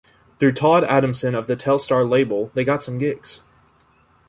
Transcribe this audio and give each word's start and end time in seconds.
Through 0.39 0.53
Todd 0.53 0.83
Adamson 0.85 1.35
of 1.35 1.45
the 1.45 1.55
Telstar 1.55 2.03
label 2.09 2.49
they 2.55 2.63
got 2.63 2.81
some 2.81 2.97
gigs. 2.97 3.41